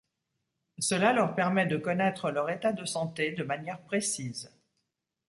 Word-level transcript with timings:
Cela 0.79 1.13
leur 1.13 1.35
permet 1.35 1.67
de 1.67 1.77
connaître 1.77 2.31
leur 2.31 2.49
état 2.49 2.73
de 2.73 2.85
santé 2.85 3.33
de 3.33 3.43
manière 3.43 3.79
précise. 3.81 4.49